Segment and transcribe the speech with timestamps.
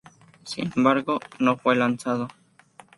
[0.45, 2.27] Sin embargo, no fue lanzado.